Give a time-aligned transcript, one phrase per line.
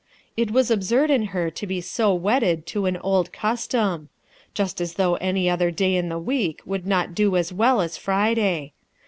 [0.35, 4.09] It was absurd in her to be so wedded to an old custom 1
[4.55, 7.97] just as though any other day in the week would not do as well as
[7.97, 8.73] Friday.